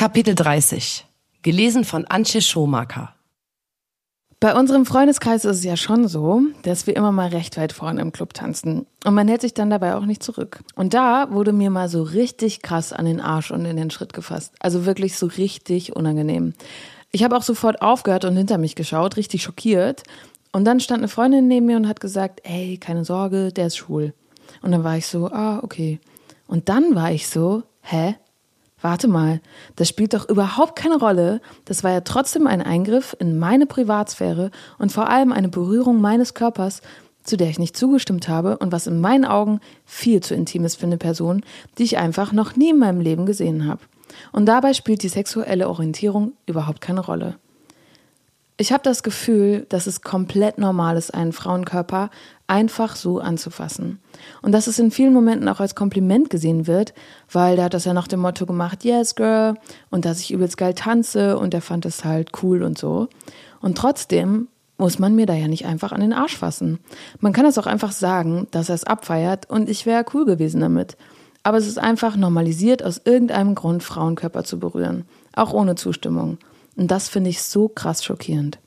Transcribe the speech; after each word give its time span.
Kapitel 0.00 0.34
30. 0.34 1.04
Gelesen 1.42 1.84
von 1.84 2.06
Antje 2.06 2.40
Schomaker. 2.40 3.14
Bei 4.40 4.58
unserem 4.58 4.86
Freundeskreis 4.86 5.44
ist 5.44 5.58
es 5.58 5.64
ja 5.64 5.76
schon 5.76 6.08
so, 6.08 6.40
dass 6.62 6.86
wir 6.86 6.96
immer 6.96 7.12
mal 7.12 7.28
recht 7.28 7.58
weit 7.58 7.74
vorne 7.74 8.00
im 8.00 8.10
Club 8.10 8.32
tanzen. 8.32 8.86
Und 9.04 9.12
man 9.12 9.28
hält 9.28 9.42
sich 9.42 9.52
dann 9.52 9.68
dabei 9.68 9.94
auch 9.96 10.06
nicht 10.06 10.22
zurück. 10.22 10.60
Und 10.74 10.94
da 10.94 11.30
wurde 11.32 11.52
mir 11.52 11.68
mal 11.68 11.90
so 11.90 12.02
richtig 12.02 12.62
krass 12.62 12.94
an 12.94 13.04
den 13.04 13.20
Arsch 13.20 13.50
und 13.50 13.66
in 13.66 13.76
den 13.76 13.90
Schritt 13.90 14.14
gefasst. 14.14 14.54
Also 14.58 14.86
wirklich 14.86 15.16
so 15.16 15.26
richtig 15.26 15.94
unangenehm. 15.94 16.54
Ich 17.12 17.22
habe 17.22 17.36
auch 17.36 17.42
sofort 17.42 17.82
aufgehört 17.82 18.24
und 18.24 18.38
hinter 18.38 18.56
mich 18.56 18.76
geschaut, 18.76 19.18
richtig 19.18 19.42
schockiert. 19.42 20.04
Und 20.50 20.64
dann 20.64 20.80
stand 20.80 21.00
eine 21.00 21.08
Freundin 21.08 21.46
neben 21.46 21.66
mir 21.66 21.76
und 21.76 21.86
hat 21.86 22.00
gesagt, 22.00 22.40
ey, 22.44 22.78
keine 22.78 23.04
Sorge, 23.04 23.52
der 23.52 23.66
ist 23.66 23.76
schwul. 23.76 24.14
Und 24.62 24.72
dann 24.72 24.82
war 24.82 24.96
ich 24.96 25.06
so, 25.06 25.26
ah, 25.26 25.60
okay. 25.62 26.00
Und 26.46 26.70
dann 26.70 26.94
war 26.94 27.12
ich 27.12 27.28
so, 27.28 27.64
hä? 27.82 28.16
Warte 28.82 29.08
mal, 29.08 29.40
das 29.76 29.88
spielt 29.88 30.14
doch 30.14 30.28
überhaupt 30.28 30.76
keine 30.76 30.96
Rolle. 30.96 31.40
Das 31.66 31.84
war 31.84 31.90
ja 31.90 32.00
trotzdem 32.00 32.46
ein 32.46 32.62
Eingriff 32.62 33.14
in 33.18 33.38
meine 33.38 33.66
Privatsphäre 33.66 34.50
und 34.78 34.90
vor 34.90 35.08
allem 35.08 35.32
eine 35.32 35.48
Berührung 35.48 36.00
meines 36.00 36.34
Körpers, 36.34 36.80
zu 37.22 37.36
der 37.36 37.50
ich 37.50 37.58
nicht 37.58 37.76
zugestimmt 37.76 38.28
habe 38.28 38.56
und 38.58 38.72
was 38.72 38.86
in 38.86 39.00
meinen 39.00 39.26
Augen 39.26 39.60
viel 39.84 40.22
zu 40.22 40.34
intim 40.34 40.64
ist 40.64 40.76
für 40.76 40.86
eine 40.86 40.96
Person, 40.96 41.42
die 41.76 41.84
ich 41.84 41.98
einfach 41.98 42.32
noch 42.32 42.56
nie 42.56 42.70
in 42.70 42.78
meinem 42.78 43.00
Leben 43.00 43.26
gesehen 43.26 43.66
habe. 43.66 43.80
Und 44.32 44.46
dabei 44.46 44.72
spielt 44.72 45.02
die 45.02 45.08
sexuelle 45.08 45.68
Orientierung 45.68 46.32
überhaupt 46.46 46.80
keine 46.80 47.00
Rolle. 47.00 47.36
Ich 48.60 48.72
habe 48.72 48.82
das 48.82 49.02
Gefühl, 49.02 49.64
dass 49.70 49.86
es 49.86 50.02
komplett 50.02 50.58
normal 50.58 50.98
ist, 50.98 51.14
einen 51.14 51.32
Frauenkörper 51.32 52.10
einfach 52.46 52.94
so 52.94 53.18
anzufassen. 53.18 54.00
Und 54.42 54.52
dass 54.52 54.66
es 54.66 54.78
in 54.78 54.90
vielen 54.90 55.14
Momenten 55.14 55.48
auch 55.48 55.60
als 55.60 55.74
Kompliment 55.74 56.28
gesehen 56.28 56.66
wird, 56.66 56.92
weil 57.32 57.56
der 57.56 57.64
hat 57.64 57.72
das 57.72 57.86
ja 57.86 57.94
nach 57.94 58.06
dem 58.06 58.20
Motto 58.20 58.44
gemacht, 58.44 58.84
yes, 58.84 59.14
girl, 59.14 59.54
und 59.88 60.04
dass 60.04 60.20
ich 60.20 60.30
übelst 60.30 60.58
geil 60.58 60.74
tanze 60.74 61.38
und 61.38 61.54
er 61.54 61.62
fand 61.62 61.86
es 61.86 62.04
halt 62.04 62.32
cool 62.42 62.62
und 62.62 62.76
so. 62.76 63.08
Und 63.62 63.78
trotzdem 63.78 64.48
muss 64.76 64.98
man 64.98 65.14
mir 65.14 65.24
da 65.24 65.32
ja 65.32 65.48
nicht 65.48 65.64
einfach 65.64 65.92
an 65.92 66.02
den 66.02 66.12
Arsch 66.12 66.36
fassen. 66.36 66.80
Man 67.18 67.32
kann 67.32 67.46
es 67.46 67.56
auch 67.56 67.66
einfach 67.66 67.92
sagen, 67.92 68.46
dass 68.50 68.68
er 68.68 68.74
es 68.74 68.84
abfeiert 68.84 69.48
und 69.48 69.70
ich 69.70 69.86
wäre 69.86 70.04
cool 70.12 70.26
gewesen 70.26 70.60
damit. 70.60 70.98
Aber 71.42 71.56
es 71.56 71.66
ist 71.66 71.78
einfach 71.78 72.14
normalisiert, 72.14 72.82
aus 72.82 73.00
irgendeinem 73.06 73.54
Grund 73.54 73.82
Frauenkörper 73.82 74.44
zu 74.44 74.58
berühren, 74.58 75.06
auch 75.34 75.54
ohne 75.54 75.76
Zustimmung. 75.76 76.36
Und 76.80 76.90
das 76.90 77.10
finde 77.10 77.28
ich 77.28 77.42
so 77.42 77.68
krass 77.68 78.02
schockierend. 78.02 78.58